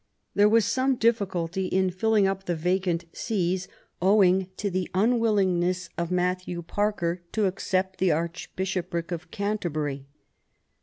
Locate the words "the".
2.45-2.55, 4.71-4.89, 7.99-8.11